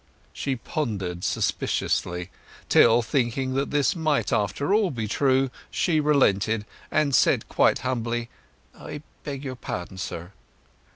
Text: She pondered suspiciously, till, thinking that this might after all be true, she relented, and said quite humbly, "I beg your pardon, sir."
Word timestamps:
She 0.33 0.55
pondered 0.55 1.23
suspiciously, 1.23 2.31
till, 2.69 3.03
thinking 3.03 3.53
that 3.53 3.69
this 3.69 3.95
might 3.95 4.33
after 4.33 4.73
all 4.73 4.89
be 4.89 5.07
true, 5.07 5.51
she 5.69 5.99
relented, 5.99 6.65
and 6.89 7.13
said 7.13 7.47
quite 7.47 7.77
humbly, 7.85 8.27
"I 8.75 9.03
beg 9.23 9.43
your 9.43 9.55
pardon, 9.55 9.99
sir." 9.99 10.31